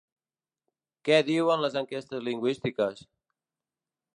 Què 1.09 1.19
diuen 1.27 1.63
les 1.65 1.77
enquestes 1.83 2.25
lingüístiques? 2.31 3.05